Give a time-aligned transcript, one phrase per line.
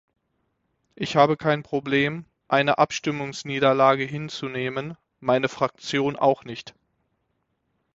[0.95, 6.73] Ich habe kein Problem, eine Abstimmungsniederlage hinzunehmen, meine Fraktion auch nicht.